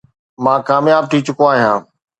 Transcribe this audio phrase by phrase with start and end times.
[0.43, 1.79] مان ڪامياب ٿي چڪو آهيان.